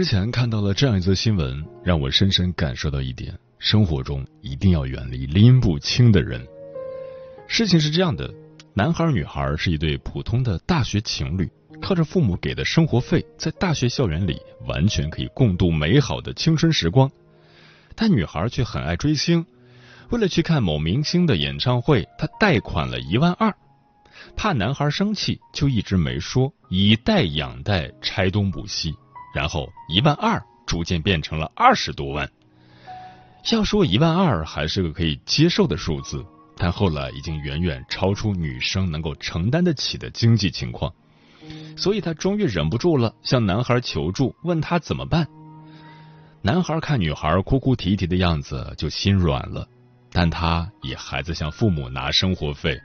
[0.00, 6.42] 之前看到了这样一则新闻，让我深深感受到一点：生活中一定要远离拎不清的人。
[7.46, 8.32] 事情是这样的，
[8.72, 11.46] 男孩女孩是一对普通的大学情侣，
[11.82, 17.10] 靠着父母给的生活费，在大学校园里完全可以共度美好的青春时光。
[17.94, 19.44] 但女孩却很爱追星，
[20.08, 23.54] 为了去看某明星的演唱会，她贷款了一万二，
[24.34, 28.94] 怕男孩生气，就一直没说，以贷养贷，拆东补西。
[29.34, 32.30] 然后一万二逐渐变成了二十多万。
[33.52, 36.24] 要说一万二还是个可以接受的数字，
[36.56, 40.92] 但后来已经远远超出女生能够承担得起的经济情况，
[41.76, 45.26] 所以她终于忍不住了，向男孩求助，问他怎么办。
[46.42, 49.66] 男孩看女孩哭哭啼啼的样子，就心软了，
[50.12, 52.78] 但他也还在向父母拿生活费，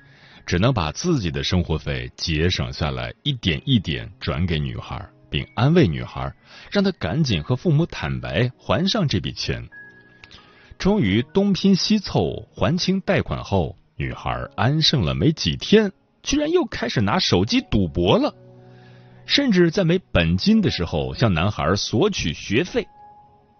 [0.45, 5.05] 只能把自己的生活费节省 下来，一点一点转给女孩。
[5.35, 6.33] 并安慰女孩，
[6.71, 9.67] 让她赶紧和父母坦白还上这笔钱。
[10.79, 15.91] 终于东拼西凑还清贷款后，女孩安生了没几天，
[16.23, 18.33] 居然又开始拿手机赌博了，
[19.25, 22.87] 甚至在没本金的时候向男孩索取学费。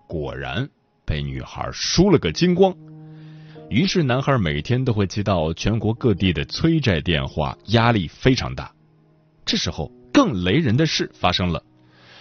[0.08, 0.70] 果然
[1.04, 2.74] 被女孩输了个精光。
[3.70, 8.72] 于是男孩每天都会接到全国各地的催债电话，压力非常大。
[9.46, 9.92] 这时候。
[10.16, 11.62] 更雷人的事发生了，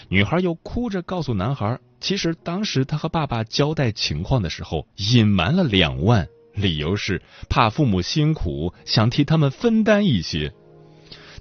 [0.08, 10.52] 女孩又哭着告诉男孩，其实当时她和爸爸交代情况的时候隐瞒了两万，理由是怕父母辛苦，想替他们分担一些。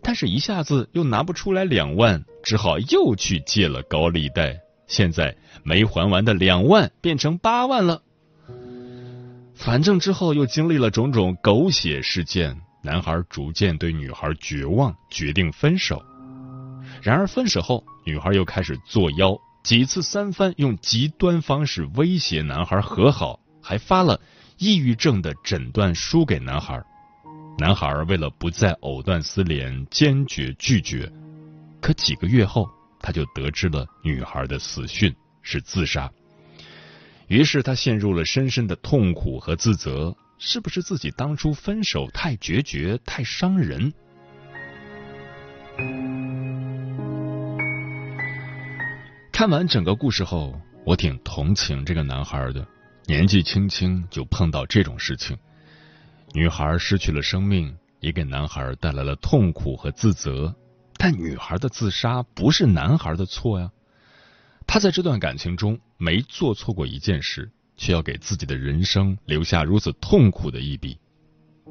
[0.02, 8.02] 但是，一下子又拿不出来两万，只好又去借了高利贷，现在没还完的两万变成八万了。
[9.56, 16.04] 反正之后又经历了种种狗血事件，男孩逐渐对女孩绝望，决定分手。
[17.02, 24.20] 然而分手后，女孩又开始作妖，几次三番用极端方式威胁男孩和好，还发了
[24.58, 26.84] 抑郁症的诊断书给男孩。
[27.58, 31.12] 男孩为了不再藕断丝连，坚决拒绝。
[31.80, 32.68] 可几个月后，
[33.00, 36.12] 他就得知了女孩的死讯是自杀。
[37.28, 43.94] 于是他陷入了深深的痛苦和自责：是不是自己当初分手太决绝，太伤人？
[49.34, 50.54] 看完整个故事后，
[50.86, 52.66] 我挺同情这个男孩的。
[53.08, 55.36] 年纪轻轻就碰到这种事情，
[56.34, 60.54] 女孩失去了生命，也给男孩带来了痛苦和自责。
[60.98, 63.72] 但女孩的自杀不是男孩的错呀，
[64.68, 70.96] 他在这段感情中没做错过一件事，却要给自己的人生留下如此痛苦的一笔。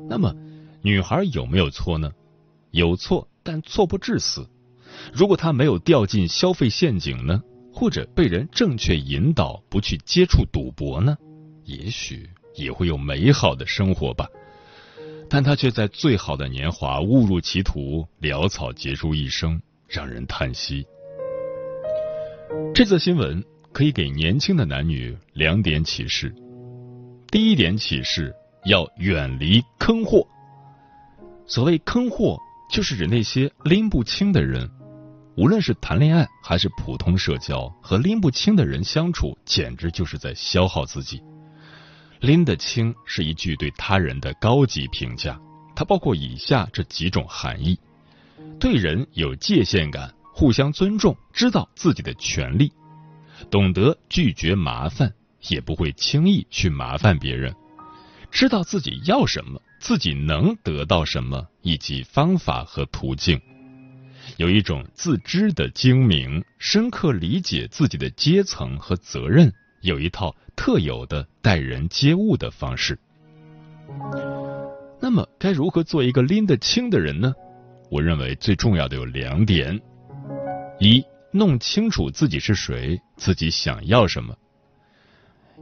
[0.09, 0.35] 那么，
[0.83, 2.11] 女孩有没有错呢？
[2.73, 4.51] 有错，但错不至死。
[5.15, 7.41] 如果她没有掉进消费陷阱呢？
[7.73, 11.17] 或者被人正确引导，不去接触赌博呢？
[11.65, 14.29] 也许也会有美好的生活吧。
[15.29, 20.87] 但他却在最好的年华误入歧途，潦草结束一生，让人叹息。
[22.75, 23.43] 这则新闻
[23.73, 26.35] 可以给年轻的男女两点启示：
[27.31, 28.35] 第一点启示，
[28.67, 30.27] 要远离坑货。
[31.47, 32.39] 所谓坑货，
[32.71, 34.69] 就是指那些拎不清的人。
[35.35, 41.23] 无论是谈恋爱还是普通社交，和拎不清的人相处，简直就是在消耗自己。
[42.21, 45.41] 拎得清是一句对他人的高级评价，
[45.75, 47.79] 它包括以下这几种含义：
[48.61, 52.71] 对人有界限感，互相尊重，知道自己的权利，
[53.51, 55.13] 懂得拒绝麻烦，
[55.49, 57.55] 也不会轻易去麻烦别人，
[58.31, 63.41] 知道自己要什么，自己能得到什么，以及方法和途径。
[64.37, 69.53] 有一种自知的精明，深刻理解自己的阶层和责任，
[69.83, 72.99] 有一套特有的待人接物的方式。
[75.01, 77.35] 那么，该如何做一个拎得清的人呢？
[77.91, 79.79] 我认为最重要的有两点：
[80.79, 84.35] 一，弄清楚自己是谁，自己想要什么。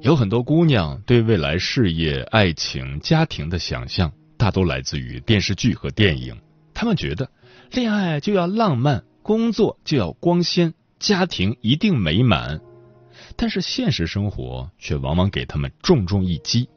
[0.01, 6.39] 有很多姑娘对未来事业、爱情、家庭的想象，大都来自于电视剧和电影。
[6.73, 7.29] 她们觉得，
[7.71, 12.61] 恋爱就要浪漫，工作就要光鲜，家庭一定美满。
[13.37, 16.69] 但是现实生活却往往给他们重重一击。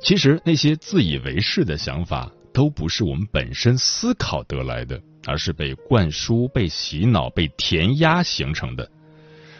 [0.00, 8.90] 其实那些自以为是的想法，都不是我们本身思考得来的，而是被灌输、被洗脑、被填压形成的。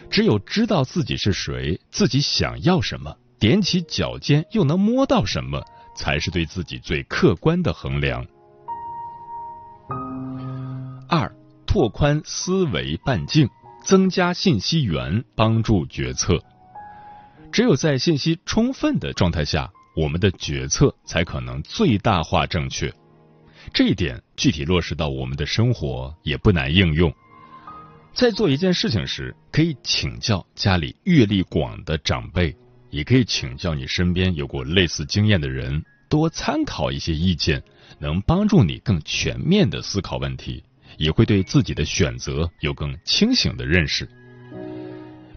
[0.09, 5.63] 只有知道自己是谁，自己想要什么，踮起脚尖又能摸到什么，
[5.95, 8.25] 才是对自己最客观的衡量。
[11.09, 11.31] 二，
[11.65, 13.49] 拓宽思维半径，
[13.83, 16.43] 增加信息源，帮助决策。
[17.51, 19.71] 只有在信息充分的状态下。
[19.97, 22.93] 我们的决策才可能最大化正确，
[23.73, 27.09] 这一点具体落实到我们的生活也不难应用。
[28.13, 32.53] 在做一件事情时，可以请教家里阅历广的长辈，
[32.89, 37.63] 也可以请教你身边有过类似经验的人，多参考一些意见，
[37.99, 40.63] 能帮助你更全面的思考问题，
[40.97, 44.09] 也会对自己的选择有更清醒的认识，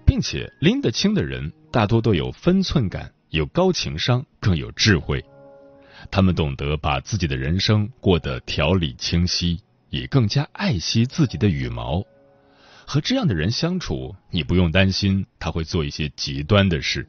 [0.07, 3.13] 并且拎得清的人大多都有分寸感。
[3.31, 5.23] 有高情商，更有智慧，
[6.11, 12.03] 他们懂得把自己的人生过得条理清晰，也更加爱惜自己的羽毛。
[12.87, 17.07] 和这样的人相处，你不用担心他会做一些极端的事。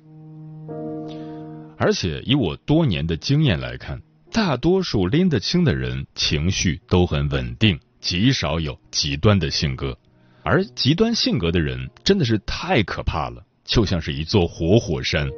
[1.78, 9.98] 而且以我多年的经验来看，大多数拎得清的人情绪都很稳定，极少有极端的性格。
[10.44, 15.30] 而极端性格的人真的是太可怕了，就像是一座活火山。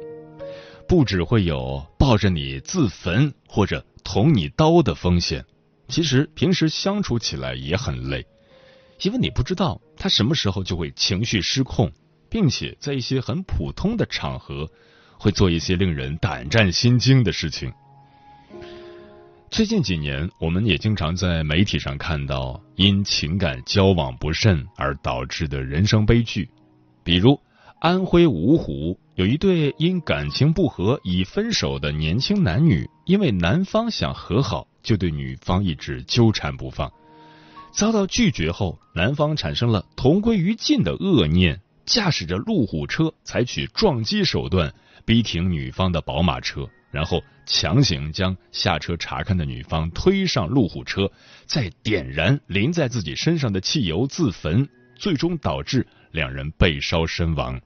[0.86, 5.44] 不只会有抱着你自焚或者捅你刀的风险，
[5.88, 8.26] 其实平时相处起来也很累，
[9.00, 11.90] 因为你不知道他什么时候就会情绪失控，
[12.28, 14.70] 并且在一些很普通的场合
[15.16, 17.72] 会做一些令人胆战心惊的事情。
[19.52, 26.48] 最近几年，我们也经常在媒体上看到因情感交往不慎而导致的人生悲剧，
[27.04, 27.38] 比如。
[27.78, 36.90] 安徽芜湖有一对因感情不和已分手的年轻男女，因为男方想和好，就对女方一直纠缠不放。
[37.72, 44.72] 遭到拒绝后，男方产生了同归于尽的恶念，驾驶着路虎车，采取撞击手段
[45.04, 51.10] 逼停女方的宝马车，然后强行将下车查看的女方推上路虎车，
[51.46, 57.60] 再点燃淋在自己身上的汽油自焚，最终导致两人被烧身亡。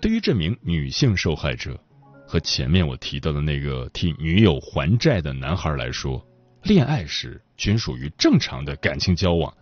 [0.00, 1.78] 对于这名女性受害者
[2.26, 6.26] 和前面我提到的那个替女友还债的男孩来说，
[6.64, 9.54] 恋爱时均属于正常的感情交往，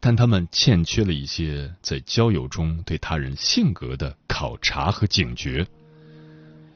[0.00, 5.64] 但他们欠缺了一些在交友中对他人性格的考察和警觉。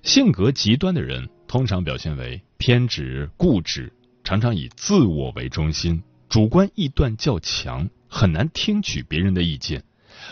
[0.02, 3.92] 性格极端的人通常表现为偏执、固执，
[4.24, 9.82] 常常以自我为中心，主观臆断较强，很难听取别人的意见。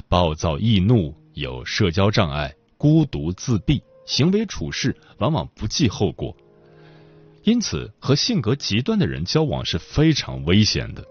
[0.09, 6.37] 暴躁易怒，有社交障碍，孤独自闭，行为处事往往不计后果。
[7.45, 11.05] 因此，和性格极端的人交往是非常危险的。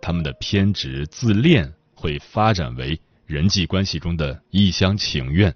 [0.00, 5.54] 他们的偏执自恋会发展为人际关系中的一厢情愿，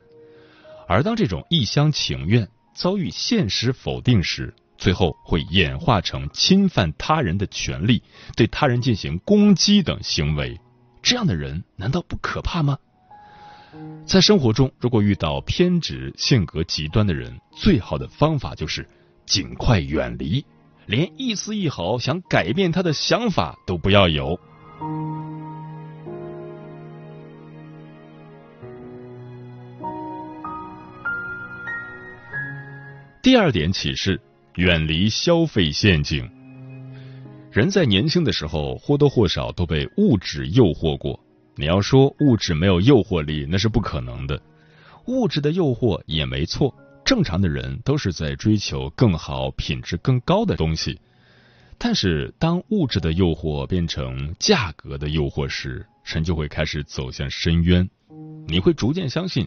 [0.86, 8.02] 而当这种一厢情愿遭遇现实否定时，最后会演化成侵犯他人的权利、
[8.36, 10.60] 对他人进行攻击等行为。
[11.02, 12.78] 这样的人难道不可怕吗？
[14.06, 18.88] 在生活中，如果遇到偏执、性格极端的人，最好的方法就是
[19.26, 20.44] 尽快远离，
[20.86, 24.38] 连一丝一毫想改变他的想法都不要有。
[33.24, 34.20] 第二点启示：
[34.56, 36.28] 远离消费陷阱。
[37.50, 41.18] 人在年轻的时候或多或少都被物质诱惑过。
[41.56, 44.38] 你要说物质没有诱惑力，那是不可能的。
[45.06, 51.00] 物质的诱惑也没错，正常的人都是在追求更好、品质更高的东西。
[51.78, 57.88] 但是，当物质的诱惑变成价格的诱惑时，人就会开始走向深渊。
[58.46, 59.46] 你会逐渐相信，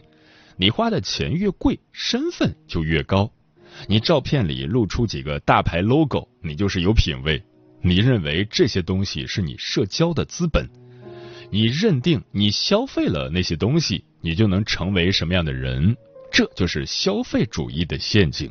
[0.56, 3.30] 你花的钱越贵，身份就越高。
[3.86, 7.42] 你照片里露出几个大牌 logo，你就是有品位。
[7.80, 10.68] 你认为这些东西是你社交的资本，
[11.50, 15.96] 你认定你消费了那些东西，你就能成为什么样的人，
[16.32, 18.50] 这就是消费主义的陷阱。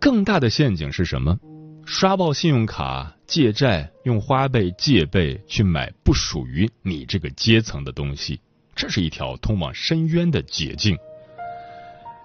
[0.00, 1.38] 更大的陷阱是什么？
[1.86, 8.40] 刷爆信用卡、借债，用花呗、借呗去买不属于你这个阶层的东西，
[8.74, 10.96] 这是一条通往深渊的捷径。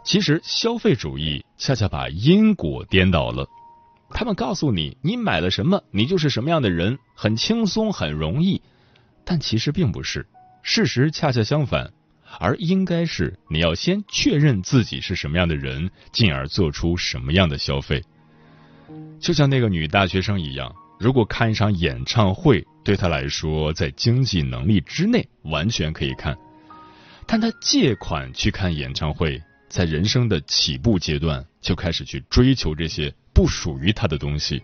[0.06, 3.48] 其实，消费主义恰恰把因果颠倒了。
[4.12, 8.62] 他们告诉你，你买了什么，你就是什么样的人，很轻松，很容易。
[9.26, 10.28] 但其实并不是，
[10.62, 11.92] 事实恰恰相反，
[12.40, 18.04] 而应该是你要先确认自己是什么样的人，进而做出什么样的消费。
[19.20, 26.38] 就像那个女大学生一样，如果看一场演唱会对她来说在经济能力之内，完全可以看，
[27.26, 29.42] 但她借款去看演唱会，
[29.76, 34.64] 在人生的起步阶段就开始去追求这些不属于他的东西，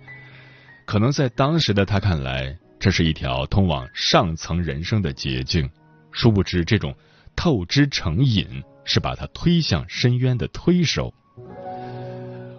[0.86, 5.70] 可能在当时的他看来，这是一条通往上层人生的捷径，
[6.14, 6.96] 殊不知这种
[7.36, 11.14] 透支成瘾是把他推向深渊的推手。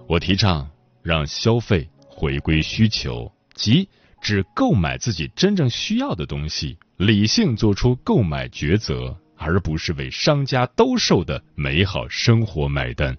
[0.07, 0.69] 我提倡。
[1.03, 3.89] 让消费回归需求，即
[4.21, 13.17] 只购买自己真正需要的东西，理性做出购买抉择，而不是为商家兜售的美好生活买单。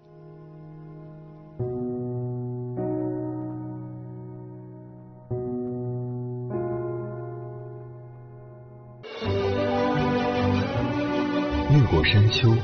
[11.72, 12.56] 越过山丘，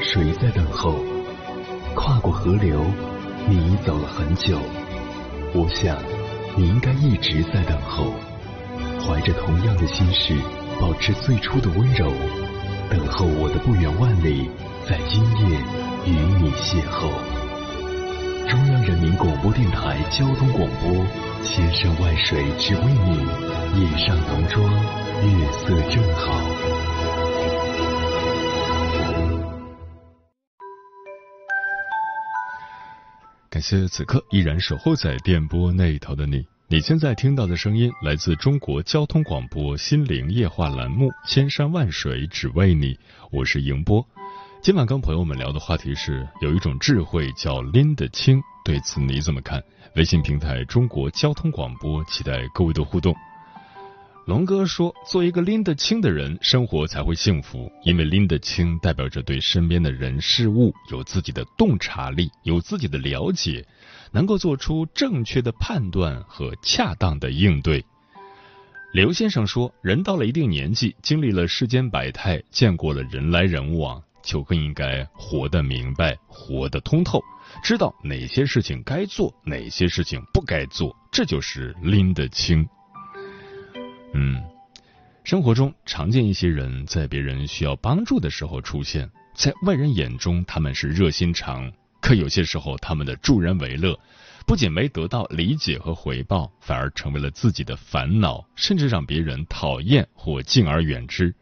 [0.00, 0.96] 谁在等候？
[1.94, 2.84] 跨过河流。
[3.48, 4.58] 你已走了很久，
[5.54, 5.96] 我想
[6.56, 8.12] 你应该一直在等候，
[9.00, 10.34] 怀着同样的心事，
[10.80, 12.10] 保持最初的温柔，
[12.88, 14.48] 等候我的不远万里，
[14.86, 15.58] 在今夜
[16.06, 17.10] 与你邂逅。
[18.48, 21.04] 中央人民广播电台交通广播，
[21.42, 23.18] 千山万水只为你，
[23.80, 24.64] 夜上浓妆，
[25.22, 26.40] 月色正好。
[33.50, 36.46] 感谢此刻依然守候在电波那头的你。
[36.68, 42.92] 你现在听到的声音来自中国交通广播心灵夜话栏目《千山万水只为你》，
[43.30, 44.04] 我是迎波。
[44.60, 49.62] 今晚跟朋友们聊的话题是：有一种智慧叫拎得清，对此你怎么看？
[49.94, 53.14] 微信平台中国交通广播，期待各位的互动。
[54.26, 57.70] 龙哥说：“做一个拎得清的人，生活才会幸福。
[57.84, 63.64] 因为拎得清，代表着对身边的人事物有自己的洞察力，有自己的了解，
[64.16, 67.84] 能够做出正确的判断和恰当的应对。”
[68.94, 77.22] 刘先生说：“人到了一定年纪，经历了世间百态，见过了人来人往，就更应该活得明白，活得通透，
[77.62, 82.66] 知道哪些事情该做，哪些事情不该做，这就是拎得清。”
[84.14, 84.42] 嗯，
[85.24, 91.70] 生活中常见一些人在别人需要帮助的时候出现，在外人眼中他们是热心肠，
[92.06, 93.98] 可有些时候他们的助人为乐，
[94.46, 101.34] 不仅没得到理解和回报，反而成为了自己的烦恼，甚至让别人讨厌或敬而远之。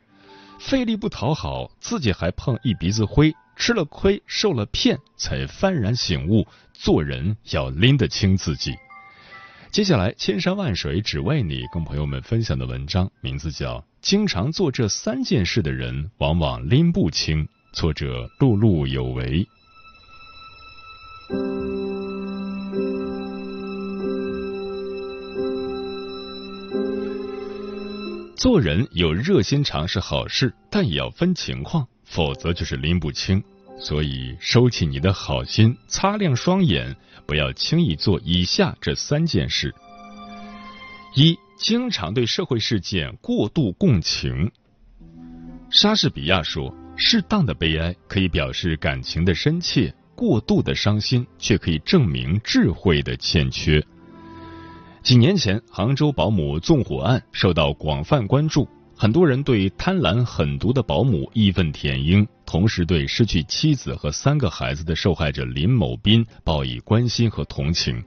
[0.58, 8.74] 费力不讨好，自己还碰一鼻子灰，吃了亏受了骗，才幡然醒悟，做人要拎得清自己。
[9.70, 17.44] 接下来，千山万水只为你，跟朋友们分享的文章名字叫《经常做这三件事的人往往拎不清》，
[17.74, 19.46] 作者碌碌有为。
[28.36, 33.42] 做人有热心肠是好事，但也要分情况，否则就是拎不清。
[33.78, 36.94] 所以，收起你的好心，擦亮双眼，
[37.26, 39.74] 不要轻易做以下这三件事：
[41.14, 44.52] 一、经常对社会事件过度共情。
[45.70, 53.84] 莎士比亚说：“适当的悲哀可以表示感情的深切，过度的伤心却可以证明智慧的欠缺。”
[55.02, 58.66] 几年前，杭州保姆纵火案受到广泛关注。
[58.96, 68.02] 很多人对贪婪狠毒的保姆义愤填膺，同时对失去妻子和三个孩子的受害者林某斌报以关心和同情。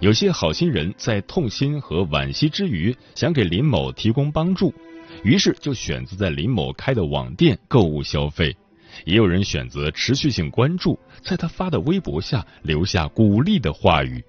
[0.00, 4.72] 有些好心人在痛心和惋惜之余，想给林某提供帮助，
[5.24, 8.56] 于是就选择在林某开的网店购物消费。
[9.04, 14.24] 也有人选择持续性关注，在他发的微博下留下鼓励的话语，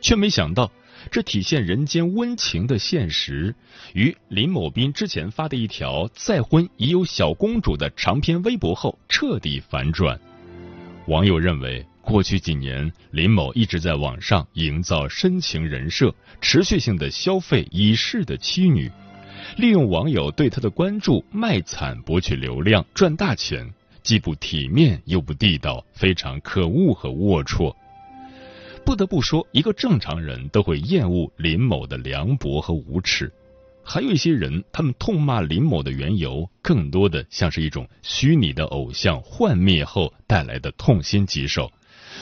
[0.00, 0.70] 却没想到。
[1.10, 3.52] 这体现人间温情的现实，
[3.92, 10.16] 与林某斌之前发的一条再婚已有小公主的长篇微博后彻底反转。
[11.08, 18.88] 网友认为，过去几年，林某一直在网上营造深情人设，持续性的消费已逝的妻女，
[19.56, 23.68] 利用网友对他的关注卖惨博取流量赚大钱，
[24.02, 27.74] 既不体面又不地道，非常可恶和龌龊。
[28.84, 33.32] 不得不说，一个正常人都会厌恶林某的凉薄和无耻。
[33.84, 41.70] 还有一些人，他们痛骂林某的缘由，更多的像是一种虚拟的偶像幻灭后带来的痛心疾首，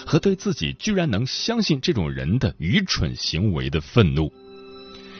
[0.07, 4.33] 和对自己居然能相信这种人的愚蠢行为的愤怒。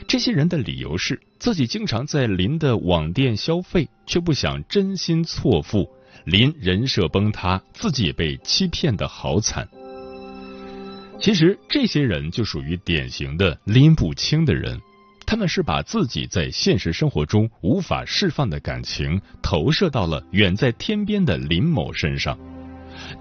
[0.07, 5.89] 这些人的理由是自己经常在林的网店消费，却不想真心错付，
[6.25, 9.67] 林人设崩塌，自己也被欺骗的好惨。
[11.19, 14.79] 其实这些人就属于典型的拎不清的人。
[15.25, 22.37] 他们是把自己在现实生活中无法释放的感情投射到了远在天边的林某身上，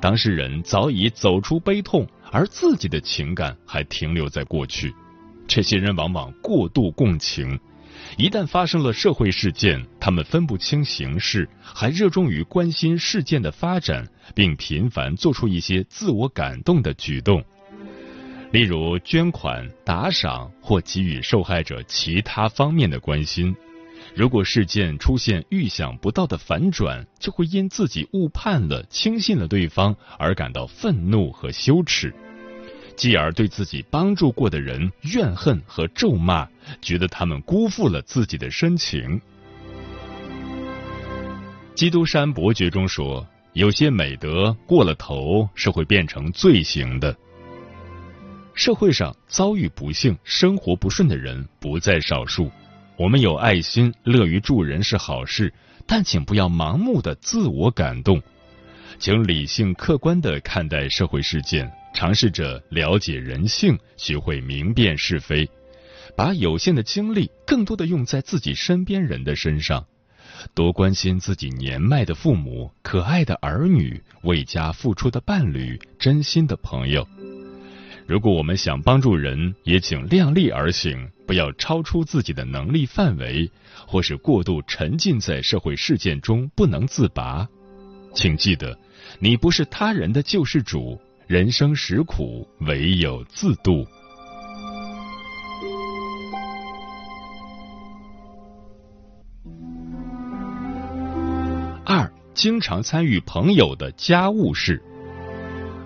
[0.01, 4.93] 当事人早已走出悲痛，而自己的情感还停留在过去。
[5.47, 7.57] 这些人往往过度共情，
[8.17, 17.43] 一旦发生了社会事件，他们分不清形势，还热衷于关心事件的发展，并频繁做出一些自我感动的举动。
[18.53, 23.55] 例如捐款、打赏或给予受害者其他方面的关心。
[24.15, 32.13] 如果事件出现预想不到的反转，就会因自己误判了、轻信了对方而感到愤怒和羞耻，
[33.01, 36.47] 继而对自己帮助过的人怨恨和咒骂，
[36.83, 39.19] 觉得他们辜负了自己的深情。
[41.75, 47.17] 基督山伯爵中说：“有些美德过了头是会变成罪行的。”
[48.53, 52.51] 社会上遭遇不幸、生活不顺的人不在少数。
[52.99, 55.51] 我们有爱心、乐于助人是好事，
[55.87, 58.21] 但请不要盲目的自我感动，
[58.99, 65.49] 请理性客观的看待社会事件，尝试着了解人性，学会明辨是非，
[66.17, 69.85] 把有限的精力更多的用在自己身边人的身上，
[70.55, 77.07] 多关心自己年迈的父母、可爱的儿女、为家付出的伴侣、真心的朋友。
[78.07, 83.49] 如果我们想帮助人，也请量力而行，不要超出自己的能力范围，
[83.87, 87.47] 或是过度沉浸在社会事件中不能自拔。
[88.13, 88.77] 请记得，
[89.21, 93.87] 你不是他人的救世主，人生实苦，唯有自渡。
[101.87, 104.83] 二，经常参与朋友的家务事。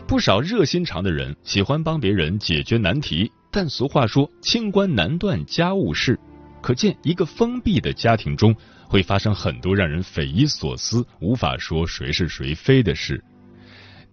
[0.08, 6.18] 不少热心肠的人喜欢帮别人解决难题，但俗话说“清官难断家务事”，
[6.62, 8.56] 可见一个封闭的家庭中
[8.88, 13.22] 会发生很多让人匪夷所思、无法说谁是谁非的事。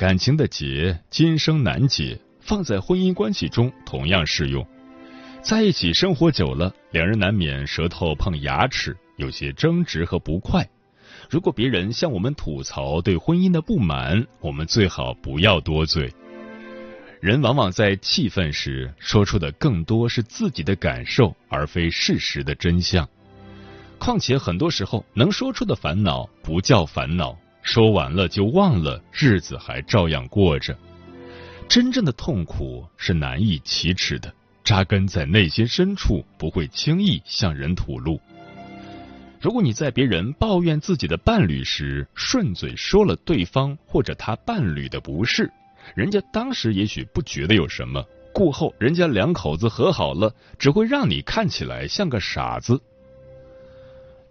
[0.02, 4.66] 感情的结，今生难解，放在婚姻关系中同样适用。
[5.44, 10.68] 在一起生活久了，两人难免舌头碰牙齿，有些争执和不快。
[11.30, 16.12] 如果别人向我们吐槽对婚姻的不满，我们最好不要多嘴。
[17.20, 23.08] 人往往在气愤时说出的更多是自己的感受，而非事实的真相。
[24.00, 30.78] 况且很多时候能说出的烦恼不叫烦恼，说完了就忘了，日子还照样过着。
[31.68, 38.20] 真正的痛苦是难以启齿的，扎根在内心深处，不会轻易向人吐露。
[39.40, 45.50] 如果你在别人抱怨自己的伴侣时，顺嘴说了对方或者他伴侣的不是，
[45.96, 52.82] 人家当时也许不觉得有什么，过后人家两口子和好了，只会让你看起来像个傻子。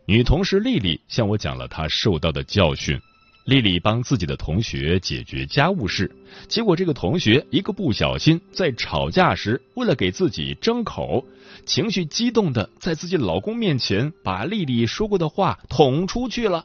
[0.05, 3.01] 女同事丽丽向我讲了她受到的教训。
[3.44, 6.14] 丽丽帮自己的同学解决家务事，
[6.46, 11.24] 结果这个同学一个不小心，在吵架时为了给自己争口，
[11.66, 16.64] 情绪激动的在自己老公面前把丽丽说过的话捅出去了，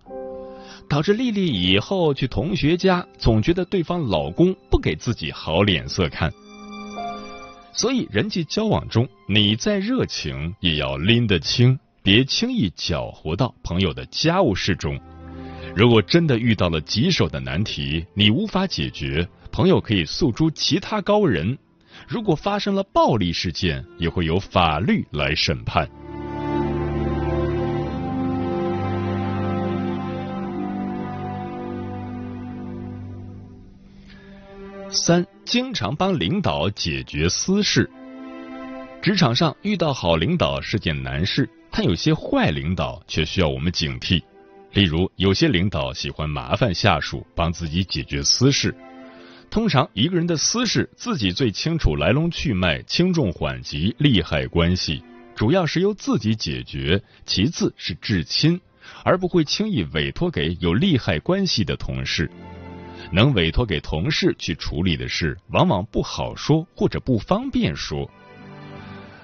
[0.88, 6.32] 导致丽丽以后去同学家总觉得对方老公不给自己好脸色看。
[7.74, 15.00] 所以人际交往中，你再热情也要拎得清，别轻易搅和到朋友的家务事中。
[15.76, 21.58] 如果真的遇到了棘手的难题，你无法解决，朋友可以诉诸其他高人；
[22.08, 25.86] 如果发生了暴力事件，也会由法律来审判。
[34.90, 37.90] 三，经常帮领导解决私事。
[39.02, 44.24] 职场上遇到好领导是件难事，但有些坏领导却需要我们警惕。
[44.76, 48.76] 例如，有些领导喜欢麻烦下属帮自己解决私事，
[49.50, 55.02] 通常一个人的私事，自己最清楚来龙去脉、轻重缓急、利害关系，
[55.34, 58.60] 主要是由自己解决，其次是至亲，
[59.06, 62.30] 而不会轻易委托给有利害关系的同事。
[63.14, 68.12] 能委托给同事去处理的事，往往不好说或者不方便说。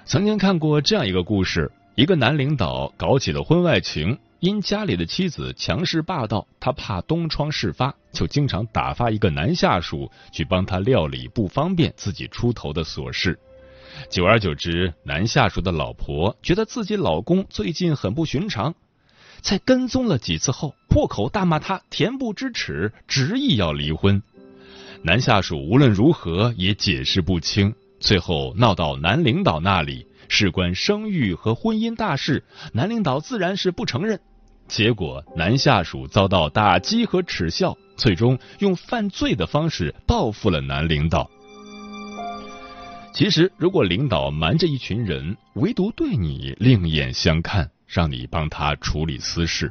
[0.05, 13.37] 曾经看过这样一个故事：一个男领导搞起了婚外情，因家里的妻子强势霸道，他怕东窗事发，就经常打发一个男下属去帮他料理不方便自己出头的琐事。
[14.09, 18.73] 久而久之，男下属的老婆觉得自己老公最近很不寻常。
[19.41, 24.23] 在跟踪了几次后，破口大骂他恬不知耻，执意要离婚。
[25.03, 34.19] 男下属无论如何也解释不清，最后闹到男领导那里，事关生育和婚姻大事，男领导自然是不承认。
[34.71, 41.29] 结果男下属遭到打击和耻笑，最终用犯罪的方式报复了男领导。
[43.13, 47.69] 其实，如果领导瞒着一群人，唯独对你另眼相看。
[47.85, 49.69] 让你帮他处理私事，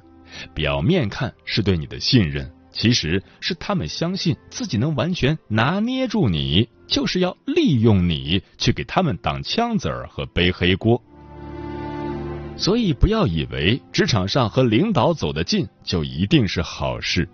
[0.52, 11.02] 表面看是对你的信任，其实是他们相信自己能完全拿捏住你，就是要利用你去给他们挡枪子儿和背黑锅。
[12.60, 17.26] 所以不要以为职场上和领导走得近就一定是好事，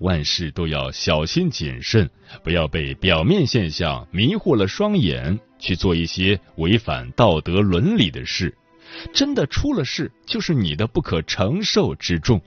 [0.00, 2.08] 万事都要小心谨慎，
[2.44, 8.54] 不要被表面现象迷惑了双眼，去做一些违反道德伦理的事。
[9.14, 12.38] 真的出了事，就是你的不可承受之重。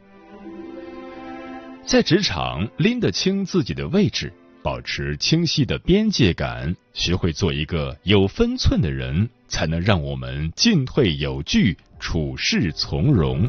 [1.84, 4.32] 在职场拎得清自己的位置，
[4.62, 13.48] 保持清晰的边界感，学会做一个有分寸的人，才能让我们进退有据，处事从容。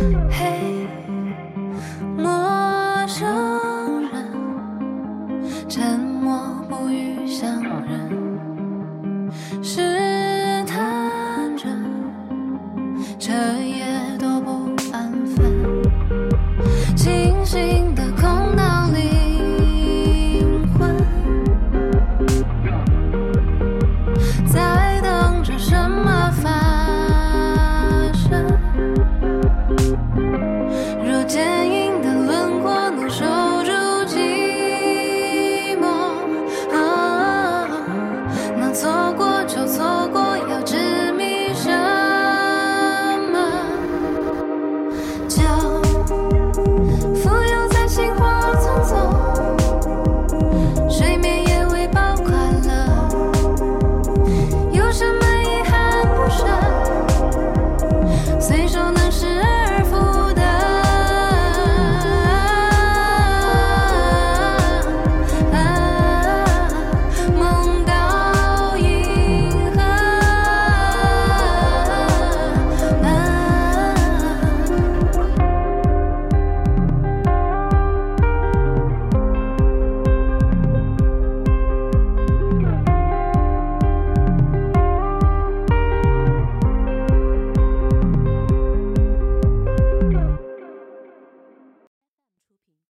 [0.00, 0.59] 彻